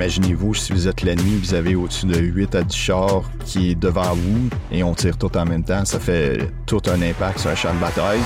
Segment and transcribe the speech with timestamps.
[0.00, 3.74] Imaginez-vous si vous êtes l'ennemi, vous avez au-dessus de 8 à 10 chars qui est
[3.74, 5.84] devant vous et on tire tout en même temps.
[5.84, 8.20] Ça fait tout un impact sur un champ de bataille.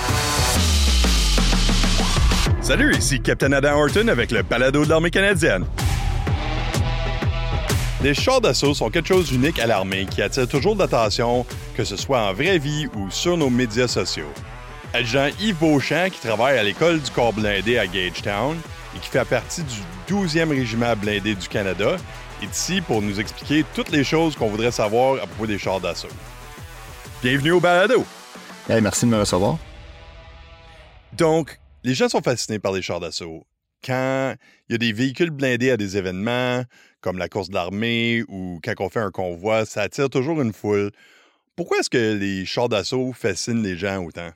[2.60, 5.64] Salut, ici Captain Adam Horton avec le balado de l'armée canadienne.
[8.04, 11.44] Les chars d'assaut sont quelque chose d'unique à l'armée qui attire toujours l'attention,
[11.76, 14.30] que ce soit en vraie vie ou sur nos médias sociaux.
[14.94, 18.56] Agent Yves Beauchamp, qui travaille à l'école du corps blindé à Gagetown
[18.94, 21.96] et qui fait partie du 12e régiment blindé du Canada,
[22.40, 25.80] est ici pour nous expliquer toutes les choses qu'on voudrait savoir à propos des chars
[25.80, 26.06] d'assaut.
[27.24, 28.04] Bienvenue au balado!
[28.68, 29.58] Hey, merci de me recevoir.
[31.14, 33.44] Donc, les gens sont fascinés par les chars d'assaut.
[33.84, 34.36] Quand
[34.68, 36.62] il y a des véhicules blindés à des événements,
[37.00, 40.52] comme la course de l'armée ou quand on fait un convoi, ça attire toujours une
[40.52, 40.92] foule.
[41.56, 44.30] Pourquoi est-ce que les chars d'assaut fascinent les gens autant?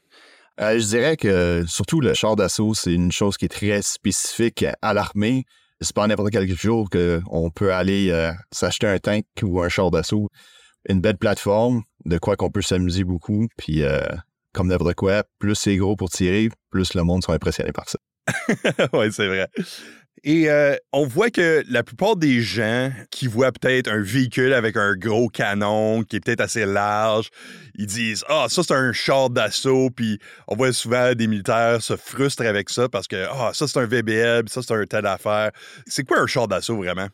[0.60, 4.64] Euh, je dirais que surtout le char d'assaut, c'est une chose qui est très spécifique
[4.82, 5.44] à l'armée.
[5.80, 9.92] C'est pas n'importe quel jour qu'on peut aller euh, s'acheter un tank ou un char
[9.92, 10.28] d'assaut.
[10.88, 13.46] Une belle plateforme, de quoi qu'on peut s'amuser beaucoup.
[13.56, 14.00] Puis, euh,
[14.52, 17.98] comme n'importe quoi, plus c'est gros pour tirer, plus le monde sera impressionné par ça.
[18.92, 19.48] oui, c'est vrai.
[20.24, 24.76] Et euh, on voit que la plupart des gens qui voient peut-être un véhicule avec
[24.76, 27.28] un gros canon qui est peut-être assez large,
[27.74, 31.96] ils disent Ah, ça c'est un char d'assaut, puis on voit souvent des militaires se
[31.96, 35.50] frustrent avec ça parce que Ah, ça c'est un VBL, ça c'est un tel affaire.
[35.86, 37.08] C'est quoi un char d'assaut vraiment?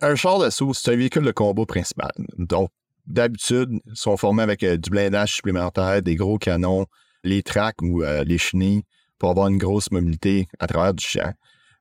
[0.00, 2.12] Un char d'assaut, c'est un véhicule de combat principal.
[2.36, 2.70] Donc,
[3.06, 6.86] d'habitude, ils sont formés avec euh, du blindage supplémentaire, des gros canons,
[7.22, 8.82] les tracks ou euh, les chenilles
[9.18, 11.32] pour avoir une grosse mobilité à travers du champ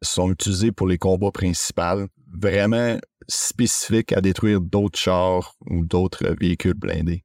[0.04, 6.74] sont utilisés pour les combats principaux, vraiment spécifiques à détruire d'autres chars ou d'autres véhicules
[6.74, 7.24] blindés.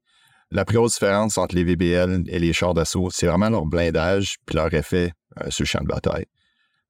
[0.50, 4.36] La plus grosse différence entre les VBL et les chars d'assaut, c'est vraiment leur blindage
[4.46, 6.24] puis leur effet euh, sur le champ de bataille.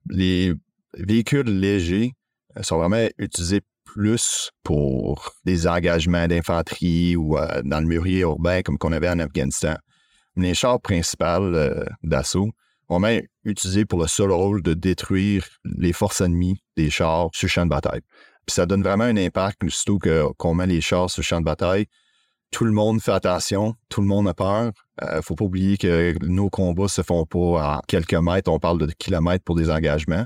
[0.09, 0.55] Les
[0.97, 2.13] véhicules légers
[2.57, 8.63] euh, sont vraiment utilisés plus pour des engagements d'infanterie ou euh, dans le mûrier urbain
[8.63, 9.75] comme qu'on avait en Afghanistan.
[10.37, 11.51] Les chars principaux
[12.05, 12.51] d'assaut
[12.89, 17.47] on même utilisé pour le seul rôle de détruire les forces ennemies des chars sur
[17.47, 18.01] le champ de bataille.
[18.47, 19.99] Puis ça donne vraiment un impact, surtout
[20.39, 21.87] qu'on met les chars sur le champ de bataille.
[22.51, 24.73] Tout le monde fait attention, tout le monde a peur.
[25.03, 28.79] Euh, faut pas oublier que nos combats se font pas à quelques mètres, on parle
[28.79, 30.25] de kilomètres pour des engagements.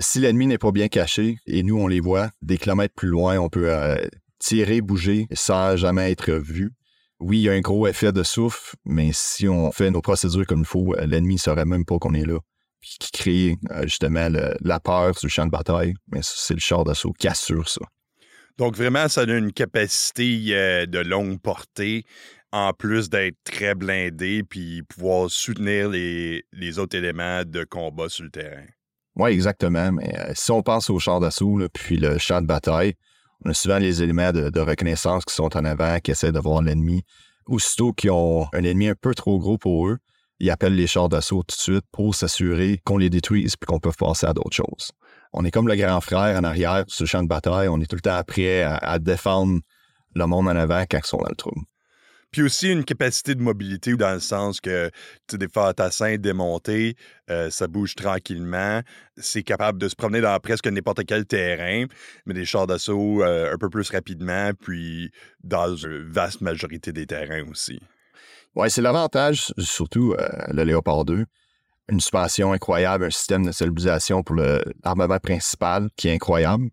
[0.00, 3.38] Si l'ennemi n'est pas bien caché et nous on les voit des kilomètres plus loin,
[3.38, 3.98] on peut euh,
[4.38, 6.72] tirer, bouger sans jamais être vu
[7.20, 10.46] oui, il y a un gros effet de souffle, mais si on fait nos procédures
[10.46, 12.38] comme il faut, euh, l'ennemi ne saurait même pas qu'on est là.
[12.80, 14.28] Puis qui crée euh, justement
[14.60, 17.80] la peur sur le champ de bataille, mais c'est le char d'assaut qui assure ça.
[18.56, 22.04] Donc vraiment, ça a une capacité euh, de longue portée,
[22.52, 26.44] en plus d'être très blindé, puis pouvoir soutenir les,
[26.78, 28.66] autres éléments de combat sur le terrain.
[29.16, 29.92] Oui, exactement.
[29.92, 32.94] Mais si on pense au char d'assaut, puis le champ de bataille,
[33.44, 36.62] on a souvent les éléments de, reconnaissance qui sont en avant, qui essaient de voir
[36.62, 37.02] l'ennemi.
[37.46, 39.98] Aussitôt qu'ils ont un ennemi un peu trop gros pour eux,
[40.40, 43.80] ils appellent les chars d'assaut tout de suite pour s'assurer qu'on les détruise puis qu'on
[43.80, 44.92] peut passer à d'autres choses.
[45.32, 47.68] On est comme le grand frère en arrière sur le champ de bataille.
[47.68, 49.60] On est tout le temps prêt à, défendre
[50.14, 51.52] le monde en avant quand ils sont dans le trou.
[52.30, 54.90] Puis aussi une capacité de mobilité dans le sens que
[55.26, 56.94] tu des fantassins démontés,
[57.30, 58.82] euh, ça bouge tranquillement,
[59.16, 61.86] c'est capable de se promener dans presque n'importe quel terrain,
[62.26, 65.10] mais des chars d'assaut euh, un peu plus rapidement, puis
[65.42, 67.80] dans une vaste majorité des terrains aussi.
[68.54, 71.24] Oui, c'est l'avantage, surtout euh, le Léopard 2.
[71.90, 76.68] Une suspension incroyable, un système de stabilisation pour l'armement principal qui est incroyable,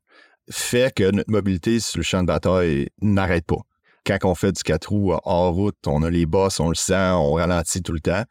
[0.51, 3.61] fait que notre mobilité sur le champ de bataille n'arrête pas
[4.05, 7.11] quand on fait du 4 roues hors route, on a les bosses, on le sent,
[7.11, 8.23] on ralentit tout le temps.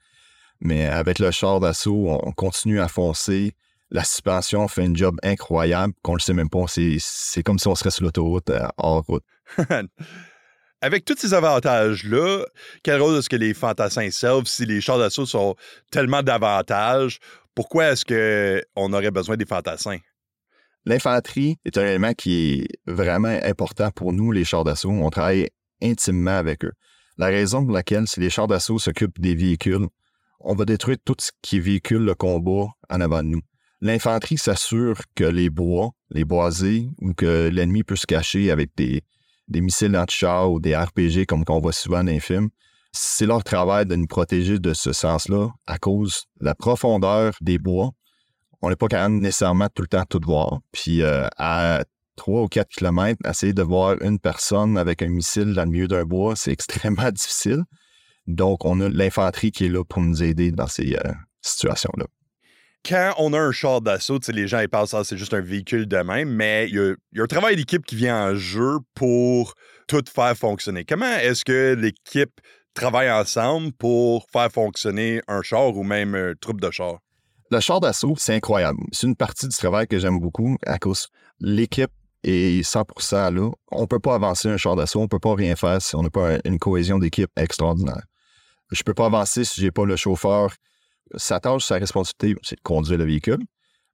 [0.61, 3.53] Mais avec le char d'assaut, on continue à foncer.
[3.91, 6.65] La suspension fait un job incroyable qu'on le sait même pas.
[6.69, 9.25] C'est comme si on serait sur l'autoroute euh, hors route.
[10.81, 12.45] Avec tous ces avantages-là,
[12.83, 15.55] quel rôle est-ce que les fantassins servent si les chars d'assaut sont
[15.91, 17.21] tellement d'avantages?
[17.55, 19.99] Pourquoi est-ce qu'on aurait besoin des fantassins?
[20.85, 24.91] L'infanterie est un élément qui est vraiment important pour nous, les chars d'assaut.
[24.91, 25.49] On travaille
[25.85, 26.73] intimement avec eux.
[27.17, 29.87] La raison pour laquelle, si les chars d'assaut s'occupent des véhicules,
[30.41, 33.41] on va détruire tout ce qui véhicule le combat en avant de nous.
[33.81, 39.03] L'infanterie s'assure que les bois, les boisés, ou que l'ennemi peut se cacher avec des,
[39.49, 42.49] missiles anti-chars ou des RPG comme qu'on voit souvent dans les films.
[42.93, 47.59] C'est leur travail de nous protéger de ce sens-là à cause de la profondeur des
[47.59, 47.91] bois.
[48.63, 50.61] On n'est pas capable nécessairement tout le temps tout voir.
[50.73, 51.85] Puis euh, à
[52.17, 55.89] 3 ou 4 kilomètres, essayer de voir une personne avec un missile dans le milieu
[55.89, 57.65] d'un bois, c'est extrêmement difficile.
[58.27, 61.13] Donc, on a l'infanterie qui est là pour nous aider dans ces euh,
[61.43, 62.07] situations-là.
[62.89, 65.87] quand on a un char d'assaut, les gens ils pensent ah, c'est juste un véhicule
[65.87, 69.55] de même, mais il y, a, un travail d'équipe qui vient en jeu pour
[69.89, 70.85] tout faire fonctionner.
[70.85, 72.41] Comment est-ce que l'équipe
[72.73, 76.99] travaille ensemble pour faire fonctionner un char ou même un troupe de char?
[77.51, 78.81] Le char d'assaut, c'est incroyable.
[78.91, 81.09] C'est une partie du travail que j'aime beaucoup à cause
[81.41, 81.93] l'équipe
[82.25, 83.51] est 100% là.
[83.71, 86.11] On peut pas avancer un char d'assaut, on peut pas rien faire si on n'a
[86.11, 88.03] pas une cohésion d'équipe extraordinaire.
[88.73, 90.51] Je peux pas avancer si j'ai pas le chauffeur
[91.17, 93.45] sa tâche, sa responsabilité, c'est de conduire le véhicule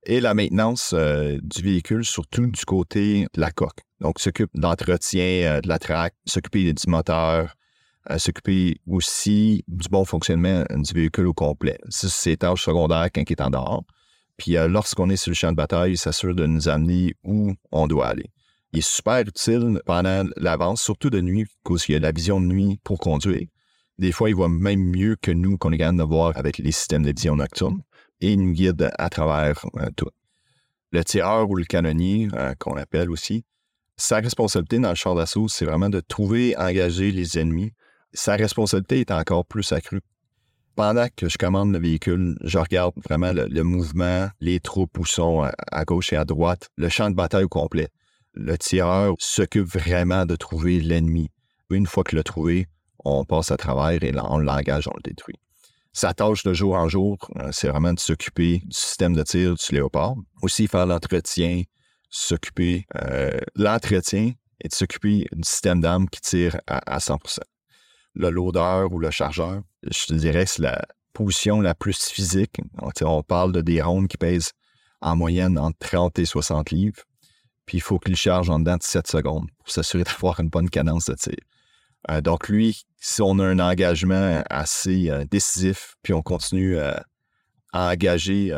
[0.07, 3.81] et la maintenance euh, du véhicule, surtout du côté de la coque.
[4.01, 7.55] Donc, s'occupe d'entretien euh, de la traque, s'occuper du moteur,
[8.11, 11.79] euh, s'occuper aussi du bon fonctionnement du véhicule au complet.
[11.91, 13.85] Ça, c'est tâches secondaires quand il est en dehors.
[14.41, 17.87] Puis, lorsqu'on est sur le champ de bataille, il s'assure de nous amener où on
[17.87, 18.25] doit aller.
[18.73, 22.41] Il est super utile pendant l'avance, surtout de nuit, parce qu'il y a la vision
[22.41, 23.47] de nuit pour conduire.
[23.99, 26.73] Des fois, il voit même mieux que nous qu'on est capable de voir avec les
[26.73, 27.83] systèmes de vision nocturne
[28.23, 30.09] et il nous guide à travers euh, tout.
[30.91, 33.45] Le tireur ou le canonnier, euh, qu'on appelle aussi,
[33.99, 37.75] sa responsabilité dans le char d'assaut, c'est vraiment de trouver, engager les ennemis.
[38.15, 40.01] Sa responsabilité est encore plus accrue.
[40.77, 45.43] Pendant que je commande le véhicule, je regarde vraiment le, mouvement, les troupes où sont
[45.43, 47.89] à, à, gauche et à droite, le champ de bataille au complet.
[48.33, 51.31] Le tireur s'occupe vraiment de trouver l'ennemi.
[51.71, 52.67] Une fois qu'il l'a trouvé,
[53.05, 55.37] on passe à travers et on l'engage, on le détruit.
[55.93, 59.55] Sa tâche de jour en jour, euh, c'est vraiment de s'occuper du système de tir
[59.55, 60.15] du léopard.
[60.43, 61.63] Aussi faire l'entretien,
[62.09, 67.39] s'occuper euh, l'entretien et de s'occuper du système d'armes qui tire à, 100%.
[68.15, 72.57] Le loader ou le chargeur, je te dirais que c'est la position la plus physique.
[73.03, 74.53] On, parle de des rondes qui pèsent
[75.01, 77.03] en moyenne entre 30 et 60 livres.
[77.67, 80.71] Puis il faut qu'il charge en dedans de 7 secondes pour s'assurer d'avoir une bonne
[80.71, 81.37] cadence de tir.
[82.11, 86.95] Euh, donc, lui, si on a un engagement assez euh, décisif, puis on continue euh,
[87.73, 88.53] à engager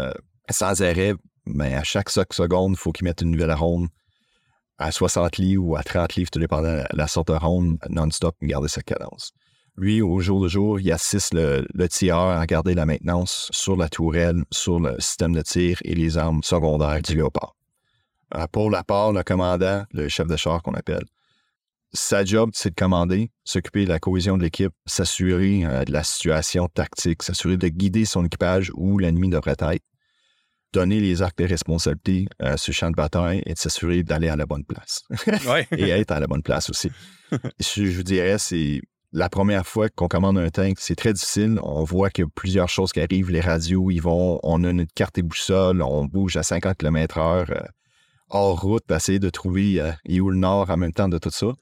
[0.49, 1.15] sans arrêt,
[1.45, 3.89] mais ben, à chaque seconde, il faut qu'il mette une nouvelle ronde
[4.79, 8.37] à 60 livres ou à 30 livres, tout dépendant de la sorte de ronde, non-stop,
[8.43, 9.33] garder sa cadence.
[9.77, 13.77] Lui, au jour le jour, il assiste le, le, tireur à garder la maintenance sur
[13.77, 17.55] la tourelle, sur le système de tir et les armes secondaires du léopard.
[18.53, 21.05] pour la part, le commandant, le chef de char qu'on appelle,
[21.95, 26.03] sa job, c'est de commander, s'occuper de la cohésion de l'équipe, s'assurer euh, de la
[26.03, 29.85] situation tactique, s'assurer de guider son équipage où l'ennemi devrait être,
[30.73, 34.29] donner les actes de responsabilité euh, sur le champ de bataille et de s'assurer d'aller
[34.29, 35.03] à la bonne place.
[35.73, 36.91] et être à la bonne place aussi.
[37.61, 38.81] je, vous dirais, c'est
[39.13, 41.59] la première fois qu'on commande un tank, c'est très difficile.
[41.63, 43.31] On voit qu'il y a plusieurs choses qui arrivent.
[43.31, 47.69] Les radios, ils vont, on a une carte et boussole, on bouge à 50 km/h
[48.33, 51.53] hors route, essayer de trouver euh, où le nord en même temps de tout ça.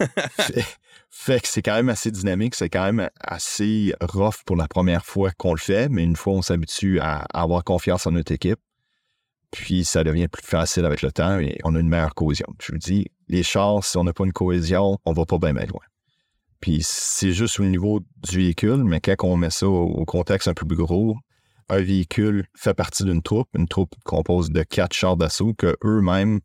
[1.08, 5.06] fait, que c'est quand même assez dynamique, c'est quand même assez rough pour la première
[5.06, 8.58] fois qu'on le fait, mais une fois on s'habitue à, avoir confiance en notre équipe,
[9.52, 12.48] puis ça devient plus facile avec le temps et on a une meilleure cohésion.
[12.60, 15.52] Je vous dis, les chars, si on n'a pas une cohésion, on va pas bien
[15.52, 15.80] loin.
[16.66, 20.52] Puis c'est juste au niveau du véhicule, mais quand on met ça au contexte un
[20.52, 21.16] peu plus gros,
[21.68, 26.40] un véhicule fait partie d'une troupe, une troupe compose de quatre chars d'assaut que eux-mêmes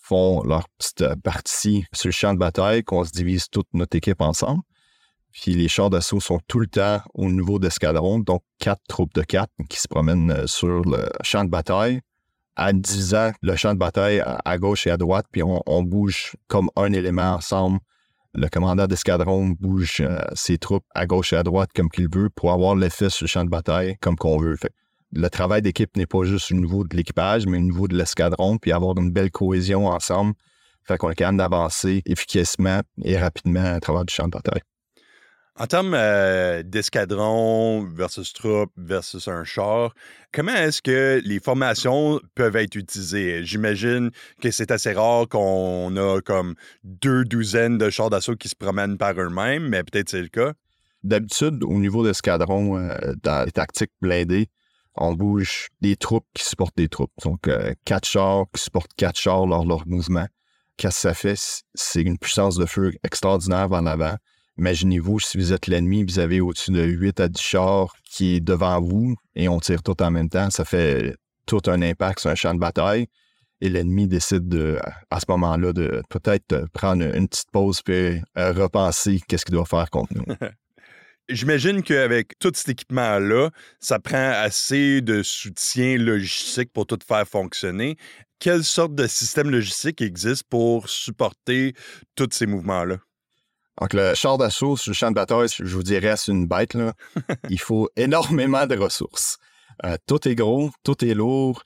[0.00, 4.20] font leur petite partie sur le champ de bataille, qu'on se divise toute notre équipe
[4.20, 4.62] ensemble.
[5.32, 9.22] Puis les chars d'assaut sont tout le temps au niveau d'escadron, donc quatre troupes de
[9.22, 12.02] quatre qui se promènent euh, sur le champ de bataille,
[12.56, 16.70] en divisant le champ de bataille à gauche et à droite, puis on bouge comme
[16.76, 17.80] un élément ensemble
[18.36, 22.28] le commandant d'escadron bouge euh, ses troupes à gauche et à droite comme qu'il veut
[22.30, 24.56] pour avoir l'effet sur le champ de bataille comme qu'on veut.
[25.12, 28.58] le travail d'équipe n'est pas juste au niveau de l'équipage, mais au niveau de l'escadron,
[28.58, 30.34] puis avoir une belle cohésion ensemble.
[30.84, 34.60] Fait qu'on est capable d'avancer efficacement et rapidement à travers du champ de bataille.
[35.58, 39.94] En termes euh, d'escadron versus troupe versus un char,
[40.30, 43.42] comment est-ce que les formations peuvent être utilisées?
[43.42, 44.10] J'imagine
[44.42, 48.98] que c'est assez rare qu'on a comme deux douzaines de chars d'assaut qui se promènent
[48.98, 50.52] par eux-mêmes, mais peut-être c'est le cas.
[51.02, 54.50] D'habitude, au niveau d'escadron, euh, dans les tactiques blindées,
[54.94, 57.12] on bouge des troupes qui supportent des troupes.
[57.24, 60.26] Donc, euh, quatre chars qui supportent quatre chars lors de leur mouvement.
[60.76, 61.62] Qu'est-ce que ça fait?
[61.74, 64.16] C'est une puissance de feu extraordinaire en avant
[64.58, 68.40] Imaginez-vous, si vous êtes l'ennemi, vous avez au-dessus de 8 à 10 chars qui est
[68.40, 71.14] devant vous et on tire tout en même temps, ça fait
[71.46, 73.06] tout un impact sur un champ de bataille.
[73.62, 74.78] Et l'ennemi décide de,
[75.10, 79.64] à ce moment-là de peut-être prendre une petite pause puis euh, repenser qu'est-ce qu'il doit
[79.64, 80.24] faire contre nous.
[81.28, 87.96] J'imagine qu'avec tout cet équipement-là, ça prend assez de soutien logistique pour tout faire fonctionner.
[88.38, 91.74] Quelle sorte de système logistique existe pour supporter
[92.14, 92.98] tous ces mouvements-là?
[93.80, 96.74] Donc, le char d'assaut sur le champ de bataille, je vous dirais, c'est une bête.
[96.74, 96.94] Là.
[97.50, 99.38] Il faut énormément de ressources.
[99.84, 101.62] Euh, tout est gros, tout est lourd.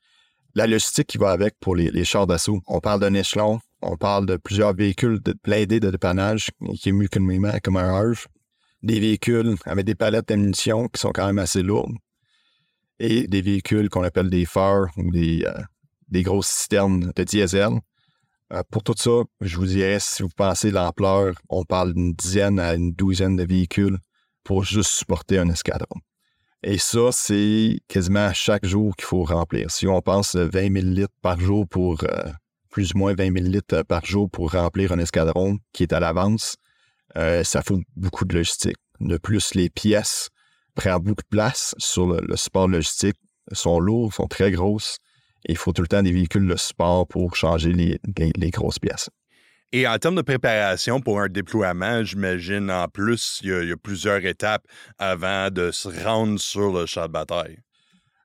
[0.57, 2.61] La logistique qui va avec pour les, chars d'assaut.
[2.67, 6.93] On parle d'un échelon, on parle de plusieurs véhicules de, blindés de dépannage qui est
[6.93, 8.27] mieux comme un Harve.
[8.83, 11.95] Des véhicules avec des palettes d'ammunition qui sont quand même assez lourdes.
[12.99, 15.53] Et des véhicules qu'on appelle des phares ou des, euh,
[16.09, 17.81] des grosses citernes de diesel.
[18.53, 22.59] Euh, pour tout ça, je vous dirais, si vous pensez l'ampleur, on parle d'une dizaine
[22.59, 23.99] à une douzaine de véhicules
[24.43, 26.01] pour juste supporter un escadron.
[26.63, 29.71] Et ça, c'est quasiment chaque jour qu'il faut remplir.
[29.71, 32.31] Si on pense 20 000 litres par jour pour, euh,
[32.69, 36.01] plus ou moins 20 000 litres par jour pour remplir un escadron qui est à
[36.01, 36.57] l'avance,
[37.17, 38.77] euh, ça faut beaucoup de logistique.
[39.01, 40.29] De plus, les pièces
[40.75, 43.17] prennent beaucoup de place sur le, support logistique,
[43.53, 44.99] sont lourds, sont très grosses.
[45.47, 49.11] Il faut tout le temps des véhicules de support pour changer les grosses pièces.
[49.73, 54.25] Et en termes de préparation pour un déploiement, j'imagine en plus, il y, a, plusieurs
[54.25, 54.65] étapes
[54.99, 57.59] avant de se rendre sur le champ de bataille.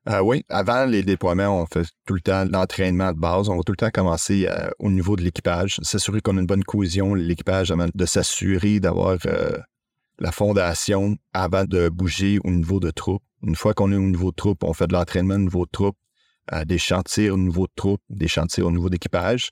[0.09, 3.49] Euh, oui, avant les déploiements, on fait tout le temps l'entraînement de base.
[3.49, 6.47] On va tout le temps commencer euh, au niveau de l'équipage, s'assurer qu'on a une
[6.47, 9.57] bonne cohésion, l'équipage, de s'assurer d'avoir euh,
[10.19, 13.23] la fondation avant de bouger au niveau de troupes.
[13.43, 15.71] Une fois qu'on est au niveau de troupes, on fait de l'entraînement au niveau de
[15.71, 15.97] troupes,
[16.65, 19.51] des chantiers au niveau de troupes, des chantiers au niveau d'équipage.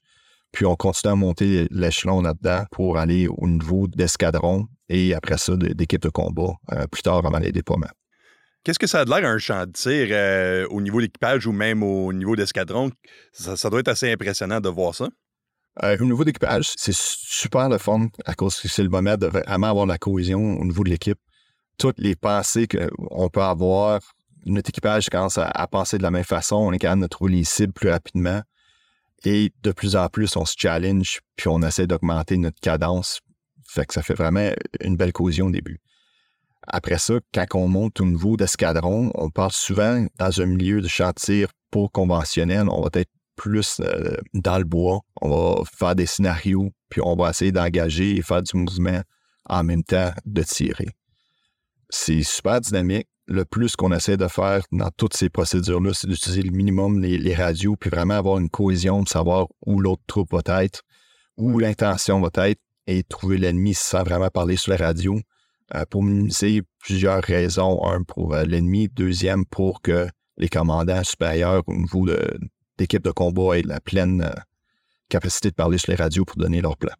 [0.53, 5.55] Puis on continue à monter l'échelon là-dedans pour aller au niveau d'escadron et après ça,
[5.57, 7.89] d'équipe de combat euh, plus tard avant les déploiements.
[8.63, 11.51] Qu'est-ce que ça a de l'air un champ de tir euh, au niveau d'équipage ou
[11.51, 12.91] même au niveau d'escadron?
[13.33, 15.09] Ça, doit être assez impressionnant de voir ça.
[15.83, 19.25] Euh, au niveau d'équipage, c'est super le fun à cause que c'est le moment de
[19.25, 21.19] vraiment avoir la cohésion au niveau de l'équipe.
[21.79, 24.01] Toutes les pensées qu'on peut avoir,
[24.45, 27.43] notre équipage commence à, penser de la même façon, on est capable de trouver les
[27.43, 28.41] cibles plus rapidement.
[29.25, 33.21] Et de plus en plus, on se challenge, puis on essaie d'augmenter notre cadence.
[33.65, 35.79] Fait que ça fait vraiment une belle cohésion au début.
[36.67, 40.88] Après ça, quand on monte au niveau d'escadron, on part souvent dans un milieu de
[40.88, 42.67] chantier pour conventionnel.
[42.69, 45.01] On va être plus euh, dans le bois.
[45.21, 49.01] On va faire des scénarios, puis on va essayer d'engager et faire du mouvement
[49.50, 50.89] en même temps de tirer.
[51.89, 56.41] C'est super dynamique le plus qu'on essaie de faire dans toutes ces procédures-là, c'est d'utiliser
[56.41, 60.63] le minimum les, radios, puis vraiment avoir une cohésion de savoir où l'autre troupe va
[60.63, 60.83] être,
[61.37, 65.17] où l'intention va être, et trouver l'ennemi sans vraiment parler sur la radio,
[65.73, 67.85] euh, pour minimiser plusieurs raisons.
[67.85, 68.89] Un, pour euh, l'ennemi.
[68.89, 72.05] Deuxième, pour que les commandants supérieurs au niveau
[72.77, 74.33] d'équipe de, combat aient la pleine euh,
[75.07, 76.93] capacité de parler sur les radios pour donner leur plan.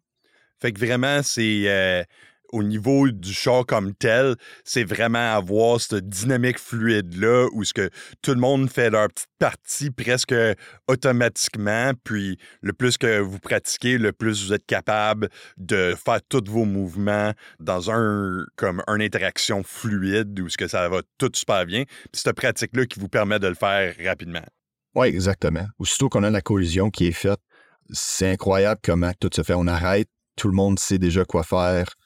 [0.58, 2.06] Fait que vraiment, c'est
[2.54, 7.90] au niveau du char comme tel, c'est vraiment avoir cette dynamique fluide-là où ce que
[8.22, 10.34] tout le monde fait leur petite partie presque
[10.86, 11.90] automatiquement.
[12.04, 16.64] Puis le plus que vous pratiquez, le plus vous êtes capable de faire tous vos
[16.64, 21.82] mouvements dans un comme une interaction fluide où ce que ça va tout super bien.
[21.84, 24.44] Puis cette pratique-là qui vous permet de le faire rapidement.
[24.94, 25.66] Oui, exactement.
[25.80, 27.40] Aussitôt qu'on a la collision qui est faite,
[27.90, 29.54] c'est incroyable comment tout se fait.
[29.54, 31.96] On arrête, tout le monde sait déjà quoi faire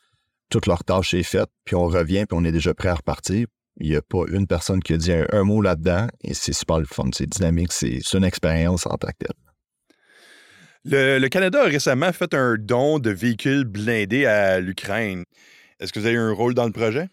[0.50, 3.46] toute leur tâche est faite, puis on revient, puis on est déjà prêt à repartir.
[3.80, 6.78] Il n'y a pas une personne qui a dit un, mot là-dedans, et c'est super
[6.80, 9.36] le fun, c'est dynamique, c'est une expérience en tant que telle.
[10.84, 15.24] Le, Canada a récemment fait un don de véhicules blindés à l'Ukraine.
[15.78, 17.08] Est-ce que vous avez eu un rôle dans le projet?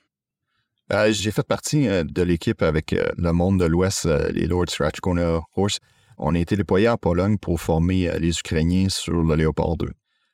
[0.94, 4.70] Euh, j'ai fait partie euh, de l'équipe avec euh, le monde de l'Ouest, les Lord
[4.70, 5.80] Strachkona Horse.
[6.18, 9.89] On a été déployés en Pologne pour former les Ukrainiens sur le Léopard 2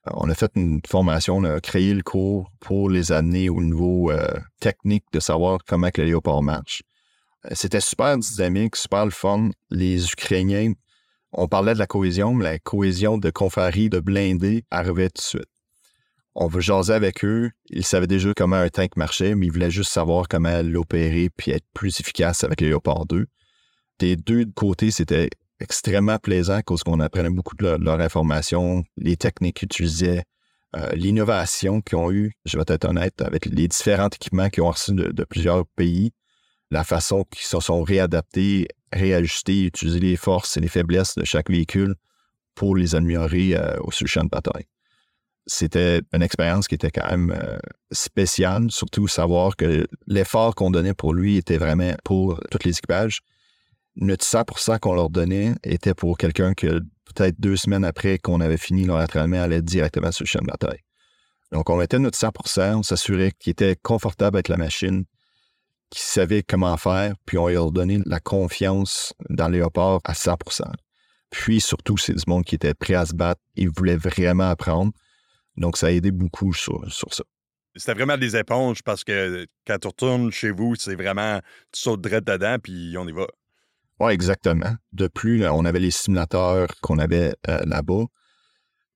[0.08, 4.12] on a fait une formation, on a créé le cours pour les amener au niveau
[4.12, 4.27] euh,
[4.60, 6.81] technique de savoir comment que le léopard marche.
[7.46, 9.51] Euh, c'était super dynamique, super le fun.
[9.70, 10.74] Les Ukrainiens,
[11.34, 15.22] on parlait de la cohésion, mais la cohésion de confrérie, de blindés arrivait tout de
[15.22, 15.50] suite.
[16.34, 17.51] On veut jaser avec eux.
[17.70, 21.51] Ils savaient déjà comment un tank marchait, mais ils voulaient juste savoir comment l'opérer puis
[21.51, 23.27] être plus efficace avec le Léopard 2.
[24.00, 25.29] Des deux côtés, c'était
[25.62, 30.24] extrêmement plaisant parce qu'on apprenait beaucoup de leur, information, les techniques qu'ils utilisaient,
[30.75, 34.72] euh, l'innovation qu'ils ont eu, je vais être honnête, avec les différents équipements qu'ils ont
[34.72, 36.12] reçus de, plusieurs pays,
[36.72, 41.50] la façon qu'ils se sont réadaptés, réajustés, utiliser les forces et les faiblesses de chaque
[41.50, 41.96] véhicule
[42.56, 44.65] pour les améliorer euh, au sur champ de bataille.
[45.48, 47.58] C'était une expérience qui était quand même euh,
[47.91, 53.22] spéciale, surtout savoir que l'effort qu'on donnait pour lui était vraiment pour tous les équipages
[53.95, 56.79] notre 100% qu'on leur donnait était pour quelqu'un que
[57.13, 60.48] peut-être deux semaines après qu'on avait fini leur entraînement allait directement sur le champ de
[60.48, 60.79] bataille.
[61.51, 65.03] Donc, on mettait notre 100% on s'assurait qu'il était confortable avec la machine,
[65.89, 70.63] qu'il savait comment faire, puis on leur donnait la confiance dans Léopard à 100%
[71.29, 74.93] Puis surtout, c'est du monde qui était prêt à se battre, ils voulaient vraiment apprendre.
[75.57, 77.24] Donc, ça a aidé beaucoup sur, sur ça.
[77.75, 81.39] C'était vraiment des éponges parce que quand tu retournes chez vous, c'est vraiment,
[81.71, 83.27] tu sautes direct dedans, puis on y va.
[84.01, 84.74] Oui, exactement.
[84.93, 88.05] De plus, on avait les simulateurs qu'on avait euh, là-bas.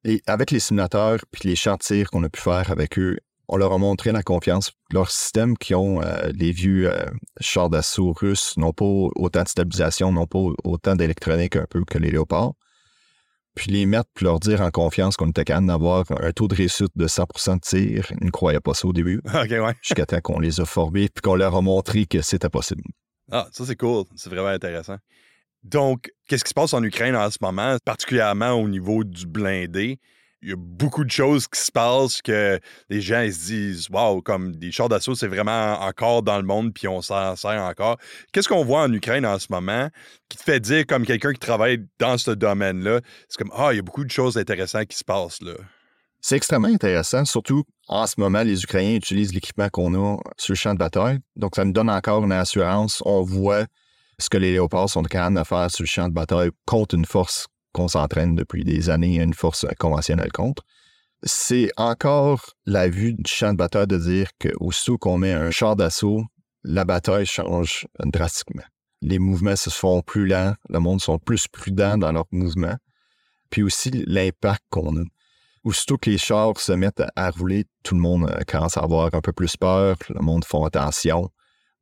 [0.04, 3.20] Et avec les simulateurs puis les champs de tir qu'on a pu faire avec eux,
[3.48, 4.72] on leur a montré la confiance.
[4.92, 7.06] Leur système qui ont euh, les vieux euh,
[7.40, 12.00] chars d'assaut russes n'ont pas autant de stabilisation, n'ont pas autant d'électronique un peu que
[12.00, 12.54] les léopards.
[13.54, 16.56] Puis les mettre, puis leur dire en confiance qu'on était capable d'avoir un taux de
[16.56, 18.12] réussite de 100% de tir.
[18.22, 19.22] Ils ne croyaient pas ça au début.
[19.28, 19.76] OK, ouais.
[19.84, 22.82] Jusqu'à temps qu'on les a formés, puis qu'on leur a montré que c'était possible.
[23.32, 24.06] Ah, ça c'est cool.
[24.16, 24.98] C'est vraiment intéressant.
[25.64, 30.00] Donc, qu'est-ce qui se passe en Ukraine en ce moment, particulièrement au niveau du blindé?
[30.46, 34.22] il y a beaucoup de choses qui se passent que les gens se disent Waouh,
[34.22, 37.98] comme des chars d'assaut, c'est vraiment encore dans le monde, puis on s'en sert encore.
[38.32, 39.90] Qu'est-ce qu'on voit en Ukraine en ce moment
[40.30, 43.78] qui te fait dire, comme quelqu'un qui travaille dans ce domaine-là, c'est comme Ah, il
[43.78, 45.54] y a beaucoup de choses intéressantes qui se passent là.
[46.28, 50.58] C'est extrêmement intéressant, surtout en ce moment, les Ukrainiens utilisent l'équipement qu'on a sur le
[50.58, 51.20] champ de bataille.
[51.36, 53.04] Donc, ça nous donne encore une assurance.
[53.06, 53.68] On voit
[54.18, 57.06] ce que les léopards sont capables de faire sur le champ de bataille contre une
[57.06, 60.64] force qu'on s'entraîne depuis des années une force conventionnelle contre.
[61.22, 65.76] C'est encore la vue du champ de bataille de dire qu'aussitôt qu'on met un char
[65.76, 66.24] d'assaut,
[66.64, 68.66] la bataille change drastiquement.
[69.04, 72.78] Les mouvements se font plus lents, le monde sont plus prudents dans leurs mouvements,
[73.52, 75.04] puis aussi l'impact qu'on a.
[75.66, 79.14] Aussitôt que les chars se mettent à rouler, tout le monde euh, commence à avoir
[79.16, 81.32] un peu plus peur, le monde fait attention.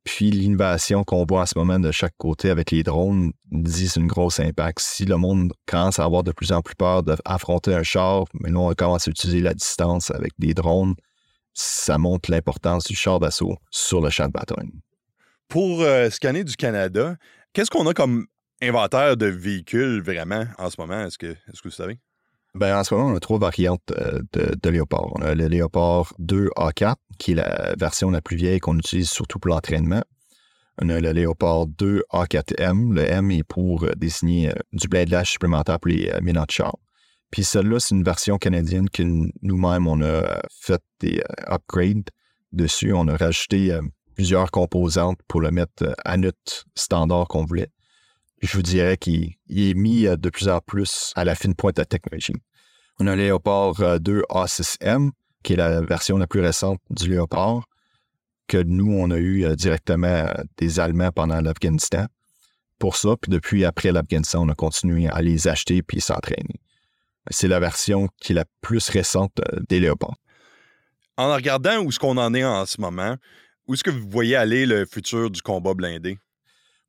[0.04, 4.06] Puis l'innovation qu'on voit en ce moment de chaque côté avec les drones dit une
[4.06, 4.78] grosse impact.
[4.80, 8.50] Si le monde commence à avoir de plus en plus peur d'affronter un char, mais
[8.50, 10.94] là on commence à utiliser la distance avec des drones,
[11.52, 14.72] ça montre l'importance du char d'assaut sur le champ de bataille.
[15.48, 17.16] Pour euh, scanner du Canada,
[17.52, 18.26] qu'est-ce qu'on a comme
[18.62, 21.04] inventaire de véhicules vraiment en ce moment?
[21.04, 21.98] Est-ce que, est que vous savez?
[22.54, 25.08] Ben, en ce moment, on a trois variantes euh, de, de Léopard.
[25.16, 29.10] On a le Léopard 2 A4, qui est la version la plus vieille qu'on utilise
[29.10, 30.04] surtout pour l'entraînement.
[30.80, 32.94] On a le Léopard 2 A4M.
[32.94, 36.76] Le M est pour euh, désigner euh, du blindage supplémentaire pour les de char.
[37.32, 39.02] Puis celle-là, c'est une version canadienne que
[39.42, 42.08] nous-mêmes, on a fait des upgrades
[42.52, 42.92] dessus.
[42.92, 43.76] On a rajouté
[44.14, 47.72] plusieurs composantes pour le mettre à notre standard qu'on voulait
[48.46, 51.76] je vous dirais qu'il est mis euh, de plus en plus à la fine pointe
[51.76, 52.34] de la technologie.
[53.00, 55.10] On a le Léopard 2 euh, A6M,
[55.42, 57.64] qui est la version la plus récente du Léopard,
[58.46, 60.28] que nous, on a eu euh, directement
[60.58, 62.06] des Allemands pendant l'Afghanistan.
[62.78, 66.60] Pour ça, puis depuis après l'Afghanistan, on a continué à les acheter puis s'entraîner.
[67.30, 70.16] C'est la version qui est la plus récente des Léopards.
[71.16, 73.16] En regardant où est-ce qu'on en est en ce moment,
[73.66, 76.18] où est-ce que vous voyez aller le futur du combat blindé?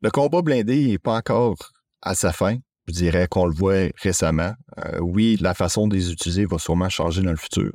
[0.01, 2.57] Le combat blindé n'est pas encore à sa fin.
[2.87, 4.53] Je dirais qu'on le voit récemment.
[4.77, 7.71] Euh, oui, la façon de les utiliser va sûrement changer dans le futur.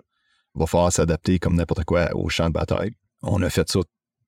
[0.55, 2.93] Il va falloir s'adapter comme n'importe quoi au champ de bataille.
[3.23, 3.81] On a fait ça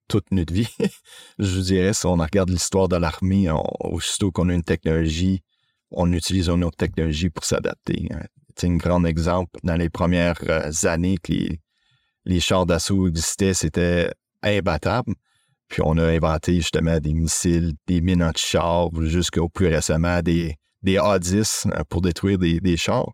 [0.07, 0.67] toute notre vie.
[1.39, 3.47] je dirais, si on regarde l'histoire de l'armée,
[3.79, 5.41] aussitôt qu'on a une technologie,
[5.91, 8.09] on utilise une autre technologie pour s'adapter.
[8.55, 8.73] C'est hein.
[8.73, 9.59] un grand exemple.
[9.63, 11.61] Dans les premières euh, années que les,
[12.25, 15.13] les chars d'assaut existaient, c'était imbattable.
[15.73, 20.99] Puis on a inventé justement des missiles, des mines anti-chars, jusqu'au plus récemment des, des
[20.99, 23.09] A-10 euh, pour détruire des, des chars.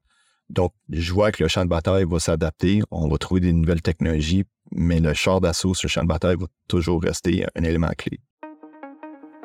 [0.49, 3.81] Donc, je vois que le champ de bataille va s'adapter, on va trouver des nouvelles
[3.81, 4.43] technologies,
[4.73, 8.19] mais le char d'assaut sur le champ de bataille va toujours rester un élément clé.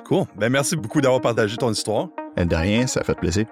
[0.05, 0.25] Cool.
[0.37, 2.09] Ben merci beaucoup d'avoir partagé ton histoire.
[2.37, 3.47] De rien, ça fait plaisir.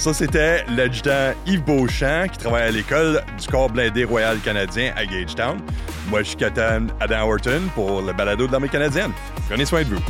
[0.00, 5.04] Ça, c'était l'adjudant Yves Beauchamp qui travaille à l'école du corps blindé royal canadien à
[5.04, 5.58] Gagetown.
[6.08, 9.12] Moi, je suis Adam Horton pour le balado de l'armée canadienne.
[9.46, 10.00] Prenez soin de vous.